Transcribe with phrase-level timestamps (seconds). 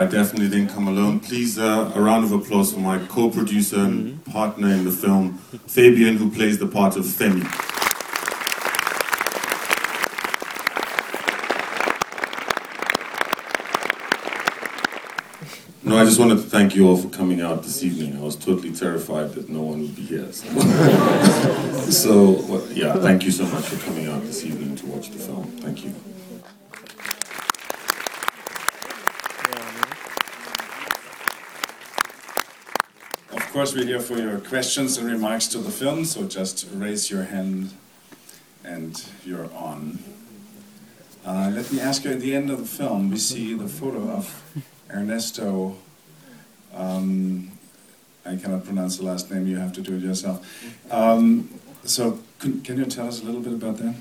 [0.00, 1.18] I definitely didn't come alone.
[1.18, 6.18] Please, uh, a round of applause for my co-producer and partner in the film, Fabian,
[6.18, 7.42] who plays the part of Femi.
[15.82, 18.16] No, I just wanted to thank you all for coming out this evening.
[18.16, 20.30] I was totally terrified that no one would be here.
[21.90, 25.46] So, yeah, thank you so much for coming out this evening to watch the film.
[25.60, 25.92] Thank you.
[33.58, 37.24] Course, we're here for your questions and remarks to the film, so just raise your
[37.24, 37.72] hand
[38.62, 39.98] and you're on.
[41.26, 44.10] Uh, let me ask you at the end of the film, we see the photo
[44.10, 44.62] of
[44.94, 45.76] Ernesto.
[46.72, 47.50] Um,
[48.24, 50.38] I cannot pronounce the last name, you have to do it yourself.
[50.92, 51.50] Um,
[51.82, 53.96] so, can, can you tell us a little bit about that?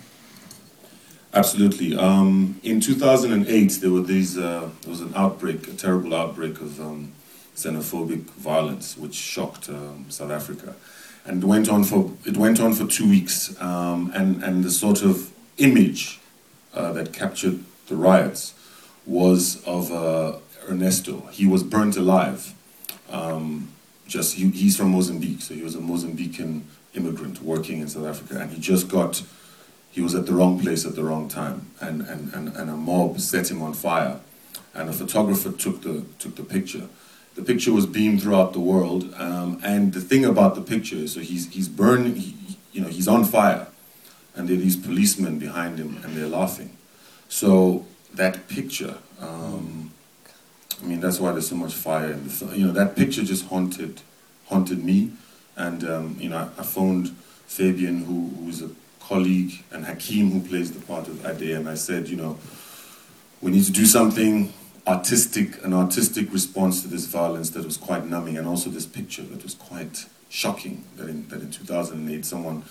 [1.34, 1.98] Absolutely.
[1.98, 4.38] Um, in 2008, there were these.
[4.38, 7.14] Uh, there was an outbreak, a terrible outbreak of um,
[7.58, 10.76] xenophobic violence, which shocked um, South Africa,
[11.26, 13.60] and went on for it went on for two weeks.
[13.62, 16.20] Um, and and the sort of image
[16.74, 18.54] uh, that captured the riots
[19.06, 20.38] was of uh,
[20.70, 21.28] Ernesto.
[21.32, 22.54] He was burnt alive.
[23.10, 23.70] Um,
[24.08, 26.62] just he, he's from Mozambique, so he was a Mozambican
[26.94, 29.24] immigrant working in South Africa, and he just got
[29.92, 32.76] he was at the wrong place at the wrong time, and, and, and, and a
[32.76, 34.20] mob set him on fire,
[34.76, 36.88] and a photographer took the took the picture.
[37.38, 41.14] The picture was beamed throughout the world, um, and the thing about the picture is,
[41.14, 43.68] so he's he's burned, he, you know, he's on fire,
[44.36, 46.76] and there are these policemen behind him, and they're laughing.
[47.30, 49.92] So that picture, um,
[50.82, 52.58] I mean, that's why there's so much fire in the.
[52.58, 54.02] You know, that picture just haunted
[54.48, 55.12] haunted me,
[55.56, 57.16] and um, you know, I, I phoned
[57.46, 61.76] Fabian, who who's a colleague, and Hakeem, who plays the part of Ade, and I
[61.76, 62.40] said, you know,
[63.42, 64.54] we need to do something
[64.88, 69.22] artistic, an artistic response to this violence that was quite numbing, and also this picture
[69.24, 70.86] that was quite shocking.
[70.96, 72.64] That in that in 2008, someone,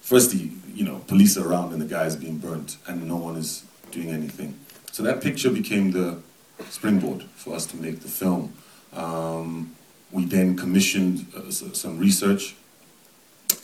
[0.00, 3.36] firstly, you know, police are around and the guy is being burnt, and no one
[3.36, 4.58] is doing anything.
[4.92, 6.18] So that picture became the
[6.68, 8.54] springboard for us to make the film.
[8.92, 9.76] Um,
[10.10, 12.56] we then commissioned uh, some research.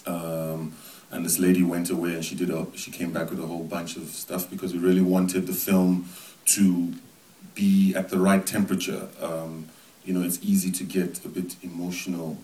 [0.07, 0.75] Um,
[1.11, 3.65] and this lady went away and she did a, she came back with a whole
[3.65, 6.09] bunch of stuff because we really wanted the film
[6.47, 6.95] to
[7.55, 9.09] be at the right temperature.
[9.21, 9.69] Um,
[10.05, 12.39] you know, it's easy to get a bit emotional.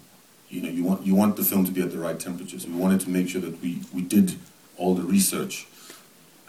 [0.48, 2.58] You know, you want you want the film to be at the right temperature.
[2.58, 4.36] So we wanted to make sure that we, we did
[4.76, 5.66] all the research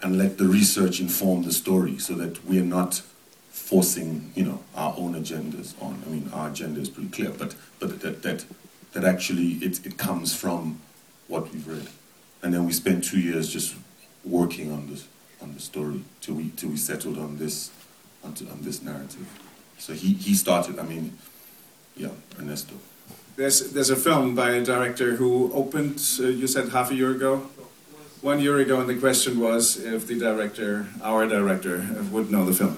[0.02, 3.02] and let the research inform the story so that we are not
[3.50, 6.02] forcing, you know, our own agendas on.
[6.06, 8.44] I mean, our agenda is pretty clear, but but that that,
[8.92, 10.80] that actually it, it comes from
[11.28, 11.88] what we've read
[12.44, 13.74] and then we spent two years just
[14.22, 15.08] working on this
[15.40, 17.70] on the story till we till we settled on this
[18.24, 19.26] on, on this narrative.
[19.78, 20.78] So he, he started.
[20.78, 21.16] I mean,
[21.96, 22.08] yeah,
[22.38, 22.74] Ernesto.
[23.36, 26.00] There's there's a film by a director who opened.
[26.20, 27.48] Uh, you said half a year ago,
[28.22, 32.52] one year ago, and the question was if the director, our director, would know the
[32.52, 32.76] film.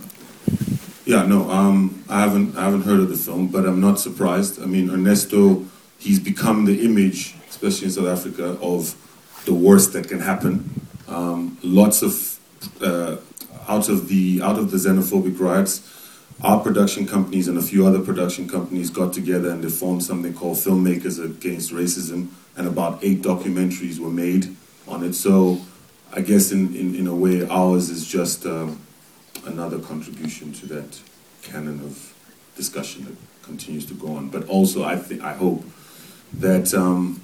[1.04, 4.60] Yeah, no, um, I haven't I haven't heard of the film, but I'm not surprised.
[4.60, 5.64] I mean, Ernesto,
[5.98, 8.96] he's become the image, especially in South Africa, of
[9.44, 10.80] the worst that can happen.
[11.06, 12.40] Um, lots of
[12.80, 13.16] uh,
[13.68, 15.82] out of the out of the xenophobic riots,
[16.42, 20.34] our production companies and a few other production companies got together and they formed something
[20.34, 24.54] called Filmmakers Against Racism, and about eight documentaries were made
[24.86, 25.14] on it.
[25.14, 25.60] So,
[26.12, 28.80] I guess in, in, in a way, ours is just um,
[29.44, 31.00] another contribution to that
[31.42, 32.14] canon of
[32.56, 34.28] discussion that continues to go on.
[34.28, 35.64] But also, I think I hope
[36.34, 36.74] that.
[36.74, 37.22] Um,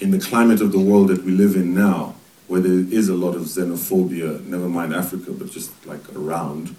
[0.00, 2.13] in the climate of the world that we live in now,
[2.46, 6.76] where there is a lot of xenophobia, never mind Africa, but just like around,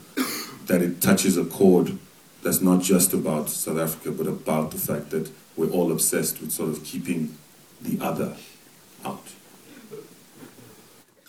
[0.68, 1.98] that it touches a chord
[2.44, 6.52] that's not just about South Africa, but about the fact that we're all obsessed with
[6.52, 7.36] sort of keeping
[7.81, 8.36] the other
[9.04, 9.24] out.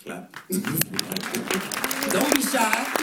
[0.03, 0.31] Clap.
[2.11, 2.93] Don't be shy.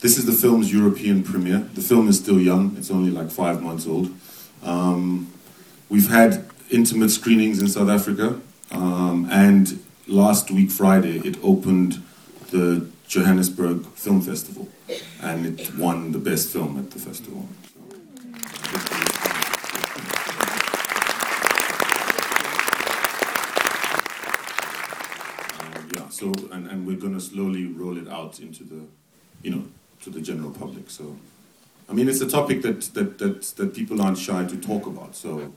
[0.00, 1.60] This is the film's European premiere.
[1.60, 4.12] The film is still young, it's only like five months old.
[4.62, 5.32] Um,
[5.88, 8.40] we've had intimate screenings in South Africa,
[8.70, 12.02] um, and last week, Friday, it opened
[12.50, 14.68] the Johannesburg Film Festival,
[15.22, 17.48] and it won the best film at the festival.
[25.60, 28.82] Um, yeah, so and, and we're gonna slowly roll it out into the,
[29.42, 29.64] you know,
[30.02, 30.90] to the general public.
[30.90, 31.16] So.
[31.86, 35.14] I mean, it's a topic that, that, that, that people aren't shy to talk about.
[35.14, 35.52] So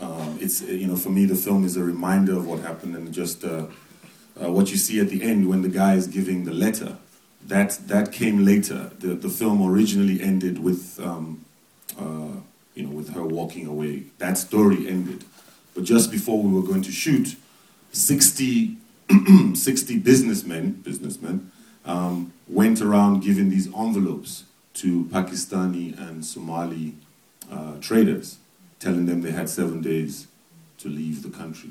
[0.00, 3.12] um, it's, you know, for me, the film is a reminder of what happened and
[3.12, 3.66] just uh,
[4.42, 6.96] uh, what you see at the end when the guy is giving the letter.
[7.46, 8.90] that that came later.
[8.98, 11.44] The the film originally ended with um,
[11.98, 12.40] uh,
[12.74, 14.04] you know with her walking away.
[14.18, 15.24] That story ended,
[15.74, 17.36] but just before we were going to shoot,
[17.92, 18.76] 60,
[19.54, 21.50] 60 businessmen businessmen
[21.84, 24.44] um, went around giving these envelopes
[24.74, 26.94] to Pakistani and Somali
[27.50, 28.38] uh, traders,
[28.80, 30.26] telling them they had seven days
[30.78, 31.70] to leave the country.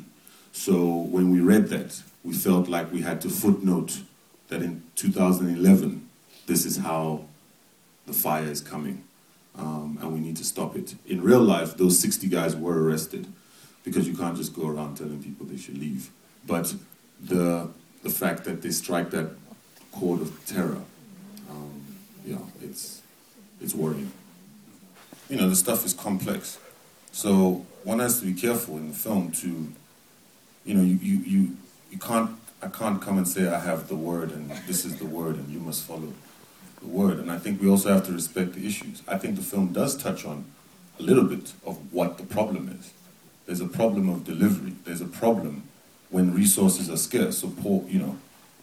[0.52, 4.02] So when we read that, we felt like we had to footnote
[4.48, 6.08] that in 2011,
[6.48, 7.26] this is how
[8.06, 9.04] the fire is coming,
[9.58, 10.96] um, and we need to stop it.
[11.06, 13.28] In real life, those 60 guys were arrested
[13.84, 16.10] because you can't just go around telling people they should leave.
[16.46, 16.74] But
[17.22, 17.70] the
[18.02, 19.32] the fact that they strike that
[19.92, 20.82] chord of terror,
[21.50, 21.86] um,
[22.26, 23.02] yeah, it's
[23.62, 24.12] it's worrying.
[25.30, 26.58] You know, the stuff is complex,
[27.20, 29.68] so one has to be careful in the film to,
[30.64, 31.58] you know, you you you,
[31.92, 32.32] you can't
[32.62, 35.50] I can't come and say I have the word and this is the word and
[35.50, 36.14] you must follow
[36.80, 37.20] the word.
[37.20, 39.04] And I think we also have to respect the issues.
[39.06, 40.46] I think the film does touch on
[40.98, 42.94] a little bit of what the problem is.
[43.48, 44.76] There's a problem of delivery.
[44.86, 45.64] There's a problem
[46.10, 47.40] when resources are scarce.
[47.40, 48.18] So poor, you know,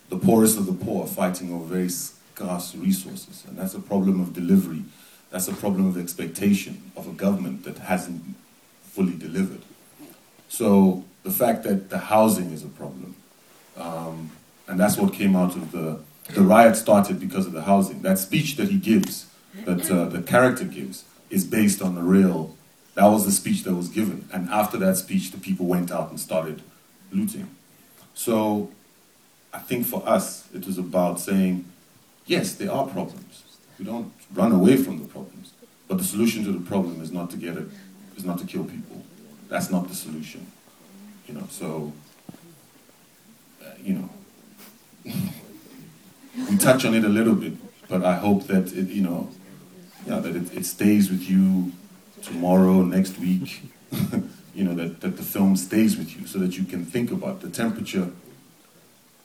[0.09, 4.19] the poorest of the poor are fighting over very scarce resources, and that's a problem
[4.19, 4.85] of delivery.
[5.31, 8.23] That's a problem of expectation of a government that hasn't
[8.97, 9.63] fully delivered.
[10.49, 13.15] So the fact that the housing is a problem,
[13.77, 14.31] um,
[14.67, 16.01] and that's what came out of the
[16.35, 18.03] the riot started because of the housing.
[18.03, 19.27] That speech that he gives,
[19.65, 22.57] that uh, the character gives, is based on the real.
[22.95, 26.09] That was the speech that was given, and after that speech, the people went out
[26.11, 26.63] and started
[27.13, 27.49] looting.
[28.15, 28.71] So,
[29.53, 31.67] I think for us, it was about saying,
[32.25, 33.45] yes, there are problems.
[33.79, 35.53] We don't run away from the problems,
[35.89, 37.69] but the solution to the problem is not to get it,
[38.17, 39.03] is not to kill people.
[39.49, 40.47] That's not the solution.
[41.27, 41.93] You know, so
[43.63, 44.11] uh, you know,
[46.51, 47.55] we touch on it a little bit,
[47.89, 49.29] but I hope that it, you know,
[50.07, 51.73] yeah, that it, it stays with you
[52.23, 53.63] tomorrow, next week.
[54.55, 57.41] you know, that, that the film stays with you so that you can think about
[57.41, 58.11] the temperature.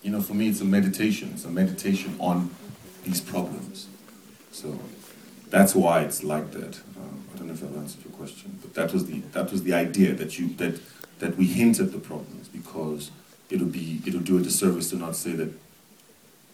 [0.02, 1.32] You know, for me, it's a meditation.
[1.34, 2.50] It's a meditation on
[3.04, 3.88] these problems.
[4.52, 4.80] So
[5.50, 6.80] that's why it's like that.
[6.98, 9.64] Um, I don't know if I've answered your question, but that was the that was
[9.64, 10.80] the idea that you that
[11.20, 13.12] that we hint at the problems because
[13.50, 15.52] it'll be it'll do a disservice to not say that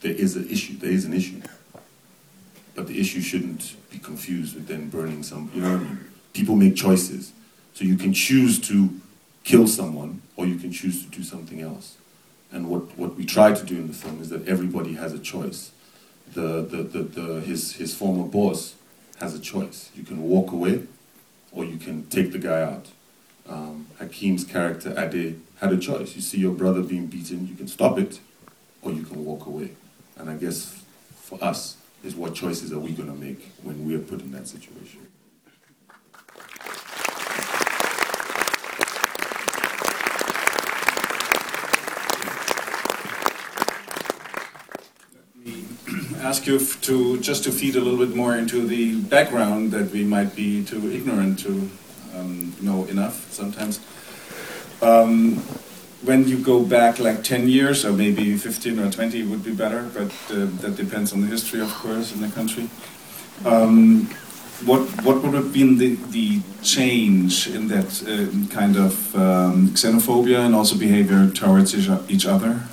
[0.01, 0.77] there is an issue.
[0.77, 1.41] There is an issue,
[2.75, 5.51] but the issue shouldn't be confused with then burning some.
[5.53, 5.99] You know what I mean?
[6.33, 7.31] People make choices,
[7.73, 8.89] so you can choose to
[9.47, 11.95] kill someone or you can choose to do something else.
[12.51, 15.19] And what, what we try to do in the film is that everybody has a
[15.19, 15.71] choice.
[16.33, 18.75] The, the, the, the, his, his former boss
[19.19, 19.91] has a choice.
[19.95, 20.83] You can walk away
[21.51, 22.87] or you can take the guy out.
[23.47, 26.15] Um, Hakeem's character, Ade, had a choice.
[26.15, 28.19] You see your brother being beaten, you can stop it
[28.81, 29.71] or you can walk away.
[30.17, 30.83] And I guess
[31.15, 34.31] for us is what choices are we going to make when we are put in
[34.31, 35.07] that situation.
[46.27, 50.03] Ask you to just to feed a little bit more into the background that we
[50.03, 51.69] might be too ignorant to
[52.15, 53.79] um, know enough sometimes.
[54.81, 55.37] Um,
[56.03, 59.89] when you go back like 10 years, or maybe 15 or 20 would be better,
[59.93, 62.69] but uh, that depends on the history, of course, in the country.
[63.45, 64.07] Um,
[64.65, 70.39] what what would have been the, the change in that uh, kind of um, xenophobia
[70.45, 72.63] and also behavior towards each, each other?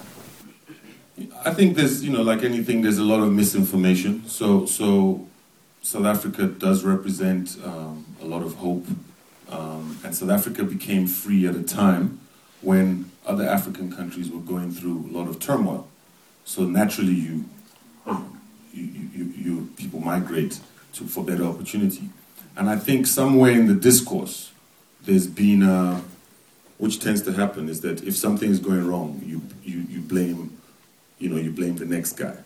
[1.46, 4.26] I think there's, you know, like anything, there's a lot of misinformation.
[4.26, 5.26] So, so
[5.82, 8.86] South Africa does represent um, a lot of hope,
[9.50, 12.18] um, and South Africa became free at a time
[12.62, 15.86] when other African countries were going through a lot of turmoil.
[16.46, 17.44] So naturally, you,
[18.72, 20.60] you, you, you people migrate
[20.94, 22.08] to for better opportunity,
[22.56, 24.50] and I think somewhere in the discourse,
[25.04, 26.00] there's been a,
[26.78, 30.56] which tends to happen is that if something is going wrong, you, you, you blame
[31.18, 32.36] you know, you blame the next guy.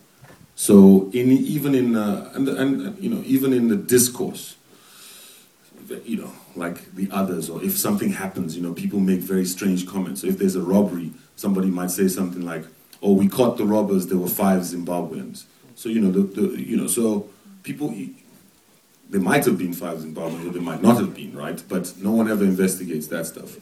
[0.54, 4.56] So in even in uh, and and you know even in the discourse,
[6.04, 9.86] you know, like the others, or if something happens, you know, people make very strange
[9.86, 10.22] comments.
[10.22, 12.64] So if there's a robbery, somebody might say something like,
[13.00, 14.08] "Oh, we caught the robbers.
[14.08, 15.44] There were five Zimbabweans."
[15.76, 17.28] So you know, the, the you know, so
[17.62, 17.94] people.
[19.10, 21.62] There might have been five Zimbabweans, or there might not have been, right?
[21.66, 23.56] But no one ever investigates that stuff.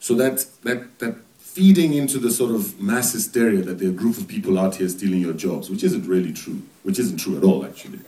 [0.00, 1.16] So that that that
[1.52, 4.76] feeding into the sort of mass hysteria that there are a group of people out
[4.76, 7.98] here stealing your jobs, which isn't really true, which isn't true at all, actually.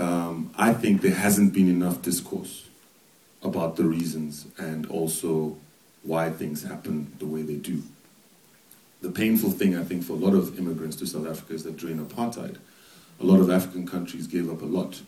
[0.00, 2.68] Um, I think there hasn't been enough discourse
[3.40, 5.56] about the reasons and also
[6.02, 7.84] why things happen the way they do.
[9.00, 11.76] The painful thing, I think, for a lot of immigrants to South Africa is that
[11.76, 12.56] during apartheid,
[13.20, 15.02] a lot of African countries gave up a lot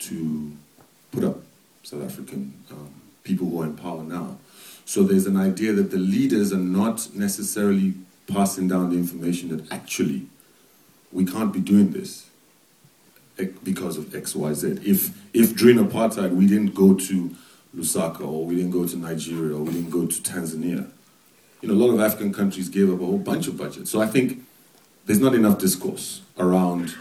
[0.00, 0.52] to
[1.10, 1.38] put up
[1.82, 4.38] South African um, people who are in power now.
[4.90, 7.94] So there's an idea that the leaders are not necessarily
[8.26, 10.26] passing down the information that actually
[11.12, 12.26] we can't be doing this
[13.62, 14.80] because of X, Y, Z.
[14.84, 17.36] If if during apartheid we didn't go to
[17.72, 20.90] Lusaka or we didn't go to Nigeria or we didn't go to Tanzania,
[21.60, 23.86] you know, a lot of African countries gave up a whole bunch of budget.
[23.86, 24.44] So I think
[25.06, 26.96] there's not enough discourse around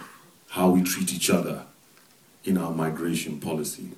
[0.50, 1.64] how we treat each other
[2.44, 3.90] in our migration policy.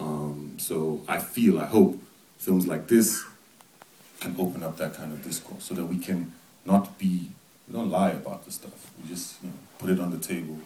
[0.00, 2.00] Um, so I feel, I hope
[2.38, 3.22] films like this
[4.24, 6.32] can open up that kind of discourse so that we can
[6.64, 7.30] not be,
[7.68, 8.90] we don't lie about the stuff.
[9.02, 10.58] We just you know, put it on the table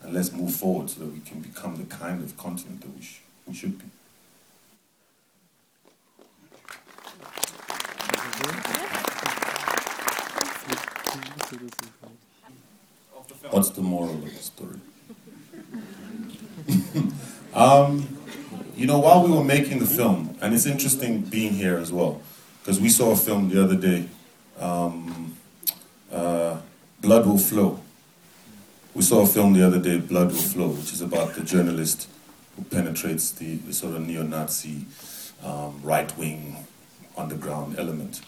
[0.00, 3.02] and let's move forward so that we can become the kind of continent that we,
[3.02, 3.84] sh- we should be.
[13.50, 14.80] What's the moral of the story?
[17.54, 18.08] um,
[18.74, 22.22] you know, while we were making the film, and it's interesting being here as well,
[22.64, 24.08] because we saw a film the other day,
[24.58, 25.36] um,
[26.10, 26.56] uh,
[26.98, 27.78] Blood Will Flow.
[28.94, 32.08] We saw a film the other day, Blood Will Flow, which is about the journalist
[32.56, 34.86] who penetrates the, the sort of neo Nazi,
[35.44, 36.64] um, right wing,
[37.18, 38.22] underground element.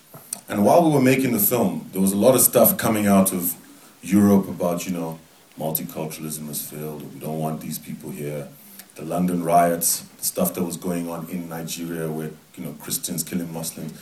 [0.50, 3.32] And while we were making the film, there was a lot of stuff coming out
[3.32, 3.54] of
[4.02, 5.18] Europe about, you know,
[5.58, 8.48] multiculturalism has failed, we don't want these people here.
[8.96, 13.22] The London riots, the stuff that was going on in Nigeria where, you know, Christians
[13.22, 13.92] killing Muslims.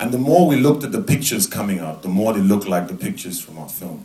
[0.00, 2.88] And the more we looked at the pictures coming out, the more they looked like
[2.88, 4.04] the pictures from our film.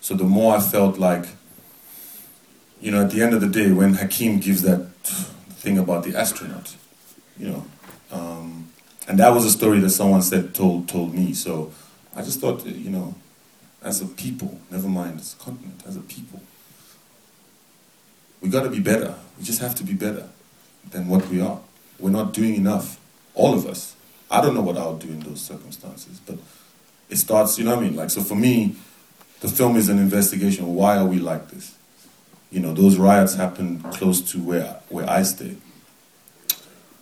[0.00, 1.26] So the more I felt like,
[2.80, 6.16] you know, at the end of the day, when Hakeem gives that thing about the
[6.16, 6.76] astronaut,
[7.38, 7.64] you know,
[8.12, 8.68] um,
[9.08, 11.32] and that was a story that someone said told told me.
[11.32, 11.72] So
[12.14, 13.14] I just thought, you know,
[13.82, 16.40] as a people, never mind as a continent, as a people,
[18.40, 19.14] we got to be better.
[19.38, 20.28] We just have to be better
[20.90, 21.60] than what we are.
[21.98, 23.00] We're not doing enough,
[23.34, 23.95] all of us.
[24.30, 26.38] I don't know what I'll do in those circumstances, but
[27.08, 27.96] it starts, you know what I mean?
[27.96, 28.76] Like, so for me,
[29.40, 30.74] the film is an investigation.
[30.74, 31.76] Why are we like this?
[32.50, 35.56] You know, those riots happened close to where, where I stay.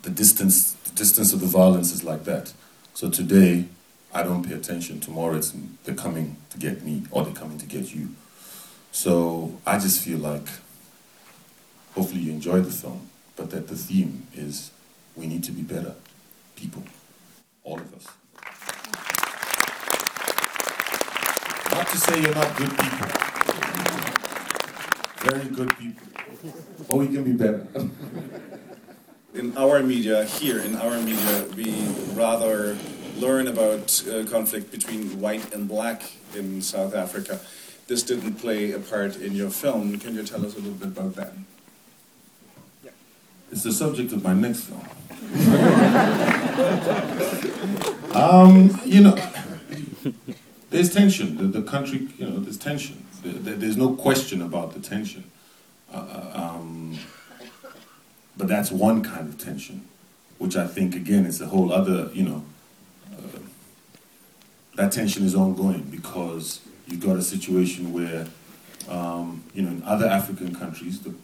[0.02, 2.52] The distance, the distance of the violence is like that.
[2.92, 3.66] So today,
[4.12, 5.00] I don't pay attention.
[5.00, 5.52] Tomorrow, it's
[5.84, 8.10] they're coming to get me, or they're coming to get you.
[8.92, 10.46] So I just feel like,
[11.94, 14.70] hopefully, you enjoy the film, but that the theme is
[15.16, 15.94] we need to be better
[16.54, 16.84] people,
[17.64, 18.06] all of us.
[21.72, 23.08] Not to say you're not good people,
[25.20, 26.06] very good people,
[26.88, 27.66] but we can be better.
[29.34, 32.76] in our media, here in our media, we rather
[33.16, 37.40] learn about uh, conflict between white and black in South Africa.
[37.86, 39.98] This didn't play a part in your film.
[39.98, 41.32] Can you tell us a little bit about that?
[42.84, 42.90] Yeah.
[43.50, 44.88] It's the subject of my next film.
[48.14, 49.16] um, you know,
[50.70, 51.36] there's tension.
[51.36, 53.04] The, the, country, you know, there's tension.
[53.22, 55.24] There, there's no question about the tension.
[55.92, 56.98] Uh, uh, um,
[58.36, 59.86] but that's one kind of tension,
[60.38, 62.44] which I think, again, is a whole other, you know,
[63.12, 63.38] uh,
[64.74, 68.26] that tension is ongoing because you've got a situation where,
[68.88, 71.14] um, you know, in other African countries, the,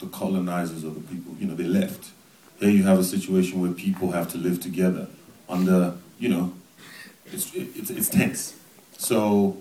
[0.00, 2.10] the colonizers or the people, you know, they left.
[2.60, 5.08] Here you have a situation where people have to live together
[5.48, 6.52] under, you know,
[7.26, 8.56] it's, it's, it's tense.
[8.96, 9.56] So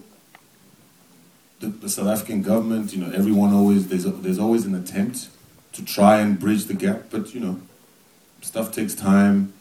[1.59, 5.29] the, the, South African government, you know, everyone always, there's, a, there's always an attempt
[5.73, 7.59] to try and bridge the gap, but, you know,
[8.41, 9.53] stuff takes time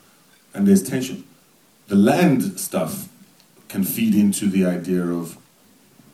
[0.55, 1.25] and there's tension.
[1.89, 3.09] The land stuff
[3.69, 5.37] can feed into the idea of,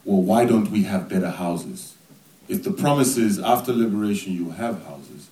[0.05, 1.95] well, why don't we have better houses?
[2.49, 5.29] If the promise is after liberation you have houses,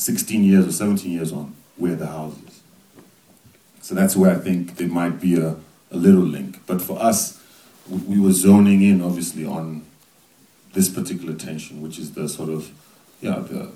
[0.00, 2.62] 16 years or 17 years on, where the houses?
[3.82, 5.56] So that's where I think there might be a,
[5.90, 6.60] a little link.
[6.66, 7.42] But for us,
[7.88, 9.84] we, we were zoning in, obviously, on
[10.72, 12.70] this particular tension, which is the sort of,
[13.20, 13.72] yeah, the,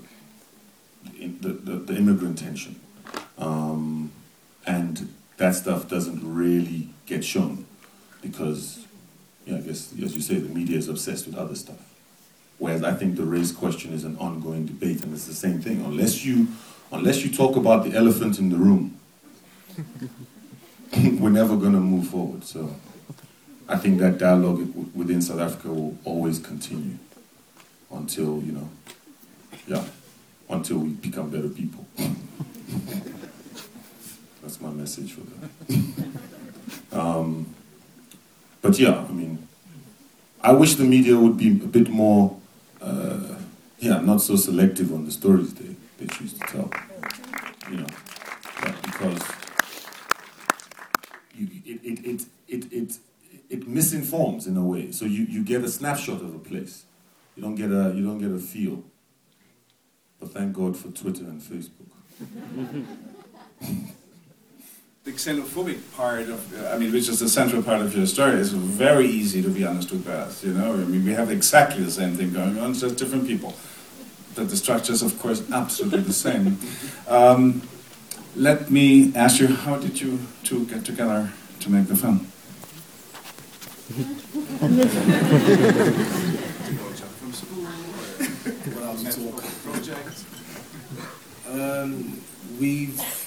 [1.21, 2.81] the, the, the immigrant tension.
[3.37, 4.12] Um,
[4.66, 7.66] and that stuff doesn't really get shown
[8.23, 8.87] because,
[9.45, 11.94] yeah, I guess, as you say, the media is obsessed with other stuff.
[12.58, 15.84] Whereas I think the race question is an ongoing debate, and it's the same thing.
[15.84, 16.49] Unless you,
[16.92, 18.99] unless you talk about the elephant in the room,
[20.96, 22.44] we're never going to move forward.
[22.44, 22.75] So
[23.68, 26.99] I think that dialogue within South Africa will always continue
[27.90, 28.68] until, you know,
[29.66, 29.84] yeah,
[30.49, 31.87] until we become better people.
[34.42, 35.50] That's my message for that.
[36.99, 37.46] um,
[38.61, 39.49] but yeah, I mean,
[40.42, 42.37] I wish the media would be a bit more
[42.85, 43.35] uh,
[43.79, 46.71] yeah, not so selective on the stories they, they choose to tell.
[47.71, 47.87] You know,
[48.83, 49.23] because
[51.35, 52.99] you, it, it, it, it, it,
[53.50, 54.93] it misinforms in a way.
[54.93, 56.85] So you, you get a snapshot of a place.
[57.37, 58.85] You don't get a you don't get a feel.
[60.21, 61.91] But thank God for Twitter and Facebook.
[65.04, 68.52] the xenophobic part of, I mean, which is the central part of your story, is
[68.52, 70.42] very easy to be understood by us.
[70.42, 73.54] You know, I mean, we have exactly the same thing going on, just different people.
[74.34, 76.58] But the structure is, of course, absolutely the same.
[77.06, 77.61] Um,
[78.34, 81.30] let me ask you, how did you two get together
[81.61, 82.26] to make the film?
[91.46, 92.23] Um,
[92.58, 93.24] we've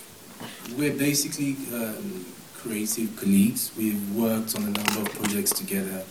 [0.75, 3.71] we're basically um, creative colleagues.
[3.77, 6.03] We've worked on a number of projects together,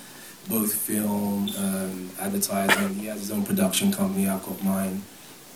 [0.48, 2.94] both film, um, advertising.
[2.94, 4.28] He has his own production company.
[4.28, 5.02] I've got mine.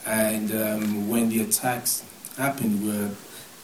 [0.06, 2.04] And um, when the attacks
[2.36, 3.10] happened, we were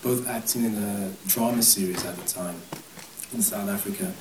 [0.03, 2.57] both acting in a drama series at the time
[3.33, 4.13] in South Africa.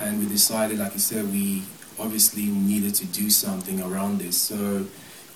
[0.00, 1.62] And we decided, like you said, we
[1.98, 4.36] obviously needed to do something around this.
[4.36, 4.86] So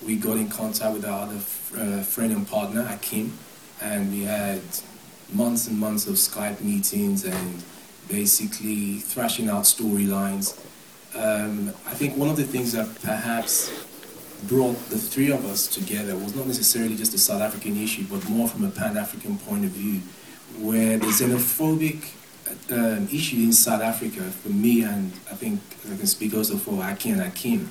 [0.05, 3.39] we got in contact with our other uh, friend and partner, Akim,
[3.81, 4.61] and we had
[5.33, 7.63] months and months of Skype meetings and
[8.09, 10.59] basically thrashing out storylines.
[11.15, 13.71] Um, I think one of the things that perhaps
[14.45, 18.29] brought the three of us together was not necessarily just a South African issue, but
[18.29, 20.01] more from a Pan African point of view,
[20.59, 22.11] where the xenophobic
[22.71, 25.61] um, issue in South Africa, for me, and I think
[25.93, 27.71] I can speak also for Aki and Akim,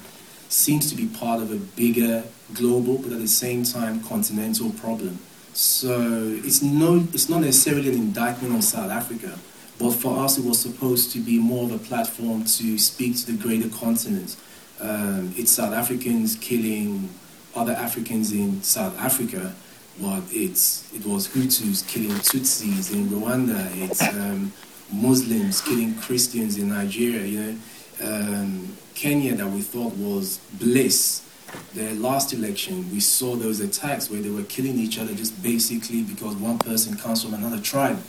[0.49, 2.23] seems to be part of a bigger
[2.53, 5.19] global, but at the same time continental problem.
[5.57, 9.39] So it's no, it's not necessarily an indictment on South Africa,
[9.79, 13.31] but for us it was supposed to be more of a platform to speak to
[13.31, 14.35] the greater continent.
[14.79, 17.09] Um, it's South Africans killing
[17.55, 19.55] other Africans in South Africa,
[19.99, 23.67] but it's it was Hutus killing Tutsis in Rwanda.
[23.81, 24.53] It's um,
[24.93, 27.25] Muslims killing Christians in Nigeria.
[27.25, 27.57] You know,
[28.03, 31.26] um, Kenya that we thought was bliss.
[31.73, 36.01] The last election, we saw those attacks where they were killing each other just basically
[36.03, 37.99] because one person comes from another tribe.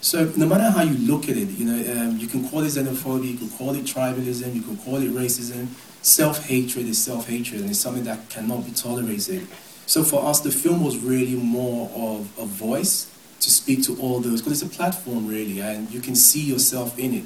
[0.00, 2.66] So no matter how you look at it, you know, um, you can call it
[2.66, 5.68] xenophobia, you can call it tribalism, you can call it racism.
[6.02, 9.46] Self-hatred is self-hatred, and it's something that cannot be tolerated.
[9.86, 14.20] So for us, the film was really more of a voice to speak to all
[14.20, 17.24] those, because it's a platform really, and you can see yourself in it.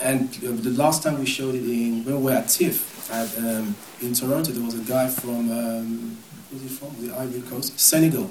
[0.00, 3.36] And uh, the last time we showed it in, when we were at TIFF at,
[3.38, 6.18] um, in Toronto, there was a guy from, um,
[6.50, 6.94] where's he from?
[7.04, 7.78] The Ivory Coast?
[7.78, 8.30] Senegal.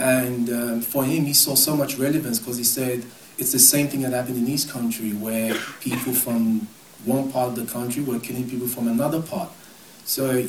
[0.00, 3.04] And um, for him, he saw so much relevance because he said
[3.38, 6.68] it's the same thing that happened in his Country where people from
[7.04, 9.50] one part of the country were killing people from another part.
[10.04, 10.44] So,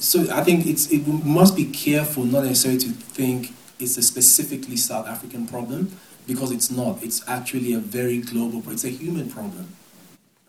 [0.00, 4.76] so I think it's, it must be careful not necessarily to think it's a specifically
[4.76, 7.02] South African problem because it's not.
[7.02, 9.74] It's actually a very global, problem, it's a human problem.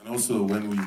[0.10, 0.78] And also when we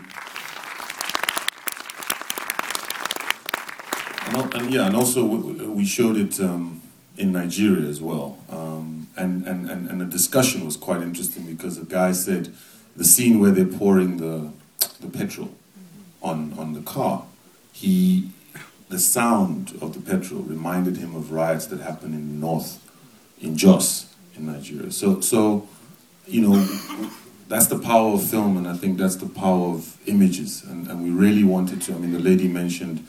[4.26, 6.82] and, and yeah, and also we showed it um,
[7.16, 8.36] in Nigeria as well.
[8.50, 12.52] Um, and, and, and, and the discussion was quite interesting because the guy said
[12.96, 14.50] the scene where they're pouring the,
[15.00, 15.54] the petrol
[16.20, 17.24] on, on the car,
[17.72, 18.32] he,
[18.88, 22.82] the sound of the petrol reminded him of riots that happened in the north,
[23.40, 24.90] in Jos, in Nigeria.
[24.90, 25.68] So, so
[26.26, 26.68] you know,
[27.48, 30.62] that's the power of film, and I think that's the power of images.
[30.64, 31.94] And, and we really wanted to.
[31.94, 33.06] I mean, the lady mentioned,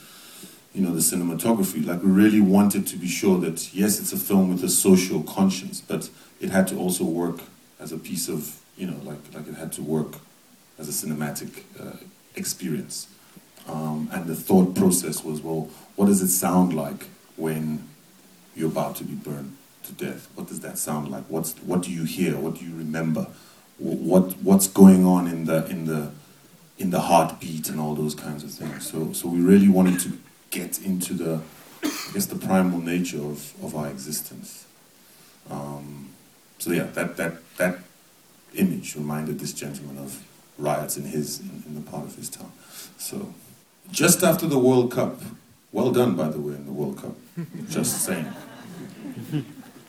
[0.74, 1.86] you know, the cinematography.
[1.86, 5.24] Like we really wanted to be sure that yes, it's a film with a social
[5.24, 6.10] conscience, but
[6.41, 7.39] it had to also work
[7.80, 10.15] as a piece of, you know, like like it had to work
[10.78, 11.98] as a cinematic uh,
[12.36, 13.08] experience.
[13.67, 17.88] Um, and the thought process was, well, what does it sound like when
[18.56, 20.28] you're about to be burned to death?
[20.36, 21.24] What does that sound like?
[21.30, 22.38] What's what do you hear?
[22.38, 23.28] What do you remember?
[23.84, 26.12] What what's going on in the in the
[26.78, 28.89] in the heartbeat and all those kinds of things.
[28.89, 30.17] So so we really wanted to
[30.52, 31.41] get into the
[31.84, 34.65] I guess the primal nature of, of our existence.
[35.50, 36.10] Um,
[36.60, 37.80] so yeah, that that that
[38.56, 40.24] image reminded this gentleman of
[40.58, 42.54] riots in his in, in the part of his town.
[42.98, 43.34] So
[43.91, 45.19] just after the World Cup,
[45.74, 47.15] well done by the way in the World Cup.
[47.69, 48.28] Just saying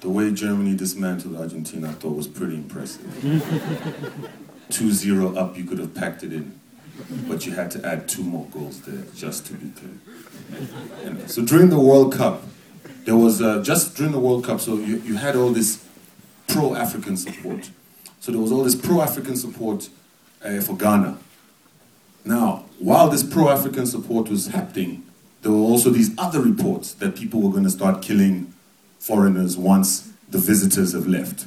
[0.04, 3.06] the way Germany dismantled Argentina, I thought was pretty impressive.
[4.68, 6.60] 2-0 up, you could have packed it in.
[7.26, 11.26] But you had to add two more goals there, just to be clear.
[11.26, 12.42] so during the World Cup,
[13.06, 15.82] there was, uh, just during the World Cup, so you, you had all this
[16.48, 17.70] pro-African support.
[18.20, 19.88] So there was all this pro-African support
[20.44, 21.16] uh, for Ghana.
[22.26, 25.06] Now, while this pro-African support was happening,
[25.40, 28.53] there were also these other reports that people were going to start killing
[29.06, 31.46] foreigners once the visitors have left,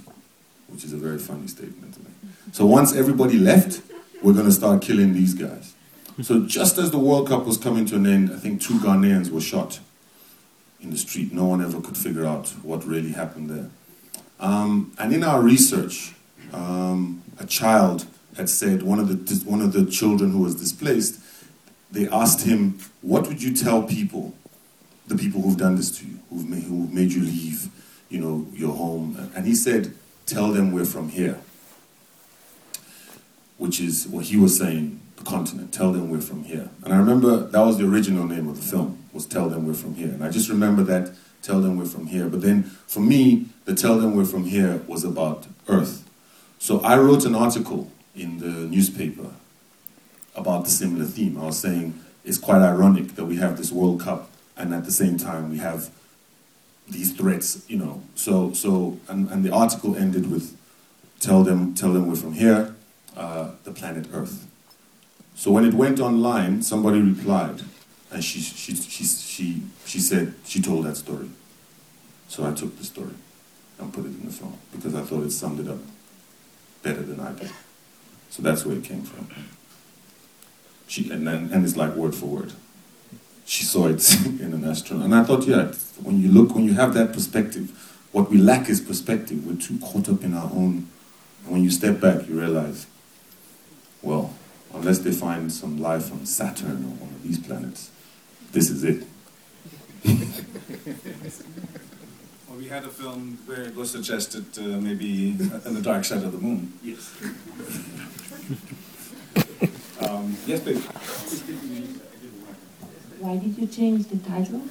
[0.67, 1.99] which is a very funny statement to.
[2.51, 3.81] So once everybody left,
[4.21, 5.73] we're going to start killing these guys.
[6.21, 9.29] So just as the World Cup was coming to an end, I think two Ghanaians
[9.29, 9.79] were shot
[10.81, 11.33] in the street.
[11.33, 13.69] No one ever could figure out what really happened there.
[14.39, 16.13] Um, and in our research,
[16.53, 18.05] um, a child
[18.37, 21.19] had said, one of, the, one of the children who was displaced,
[21.91, 24.33] they asked him, what would you tell people,
[25.07, 27.69] the people who've done this to you, who've made, who made you leave,
[28.09, 29.31] you know, your home?
[29.35, 29.93] And he said,
[30.25, 31.39] tell them we're from here.
[33.57, 36.69] Which is what he was saying, the continent, tell them we're from here.
[36.83, 39.73] And I remember that was the original name of the film, was Tell Them We're
[39.73, 40.09] From Here.
[40.09, 42.27] And I just remember that, tell them we're from here.
[42.27, 46.07] But then for me, the tell them we're from here was about Earth.
[46.59, 49.31] So I wrote an article in the newspaper
[50.35, 51.39] about the similar theme.
[51.39, 54.91] I was saying it's quite ironic that we have this World Cup and at the
[54.91, 55.89] same time we have
[56.89, 58.01] these threats, you know.
[58.15, 60.57] So, so and, and the article ended with
[61.19, 62.75] tell them, tell them we're from here,
[63.15, 64.47] uh, the planet Earth.
[65.35, 67.61] So when it went online, somebody replied,
[68.11, 71.29] and she, she, she, she, she said she told that story.
[72.27, 73.13] So I took the story
[73.79, 75.79] and put it in the film because I thought it summed it up
[76.81, 77.51] better than I did.
[78.29, 79.29] So that's where it came from.
[80.87, 82.53] She, and, then, and it's like word for word.
[83.47, 84.03] She saw it
[84.41, 85.05] in an astronaut.
[85.05, 85.71] And I thought, yeah,
[86.03, 87.71] when you look, when you have that perspective,
[88.12, 89.47] what we lack is perspective.
[89.47, 90.89] We're too caught up in our own.
[91.43, 92.88] And when you step back, you realize,
[94.01, 94.33] well,
[94.73, 97.89] unless they find some life on Saturn or one of these planets,
[98.51, 99.07] this is it.
[102.49, 106.23] well, we had a film where it was suggested uh, maybe in the dark side
[106.23, 106.73] of the moon.
[106.83, 107.13] Yes.
[110.01, 110.86] um, yes, please.
[113.27, 114.61] Why did you change the title?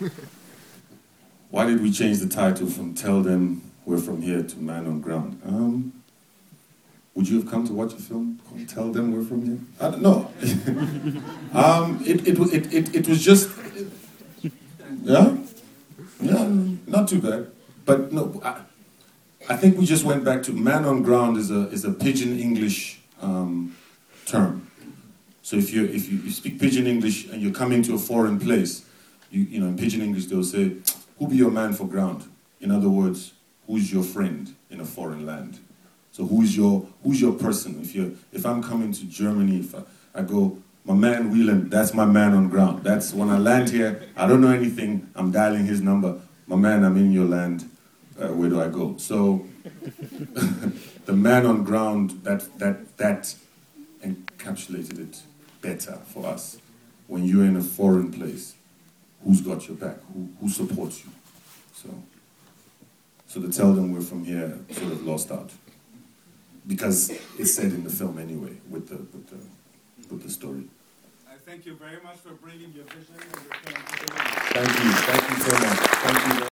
[1.50, 5.02] Why did we change the title from Tell Them We're From Here to Man on
[5.02, 5.38] Ground?
[5.44, 6.02] Um,
[7.14, 9.58] would you have come to watch a film called Tell Them We're From Here?
[9.78, 10.32] I don't know.
[11.52, 13.50] um, it, it, it, it, it was just,
[15.02, 15.36] yeah?
[16.22, 16.48] Yeah,
[16.86, 17.48] not too bad.
[17.84, 18.62] But no, I,
[19.50, 22.40] I think we just went back to man on ground is a, is a pidgin
[22.40, 23.76] English um,
[24.24, 24.69] term.
[25.50, 28.38] So if you if you, you, speak pidgin English and you're coming to a foreign
[28.38, 28.84] place,
[29.32, 30.76] you, you know in pidgin English they'll say,
[31.18, 32.22] "Who be your man for ground?"
[32.60, 33.32] In other words,
[33.66, 35.58] who's your friend in a foreign land?
[36.12, 37.80] So who's your who's your person?
[37.82, 39.82] If you if I'm coming to Germany, if I,
[40.14, 42.84] I go, my man Whelan, that's my man on ground.
[42.84, 44.06] That's when I land here.
[44.16, 45.10] I don't know anything.
[45.16, 46.20] I'm dialing his number.
[46.46, 47.68] My man, I'm in your land.
[48.16, 48.96] Uh, where do I go?
[48.98, 49.44] So
[51.06, 53.34] the man on ground that that that
[54.04, 55.22] encapsulated it
[55.60, 56.58] better for us.
[57.06, 58.54] When you're in a foreign place,
[59.24, 59.96] who's got your back?
[60.12, 61.10] Who who supports you?
[61.74, 61.88] So
[63.26, 65.50] so to tell them we're from here sort of lost out
[66.66, 69.38] because it's said in the film anyway with the with the
[70.12, 70.64] with the story.
[71.28, 73.54] I thank you very much for bringing your vision and your
[74.52, 74.92] Thank you.
[75.08, 75.78] Thank you so much.
[75.78, 76.46] Thank you.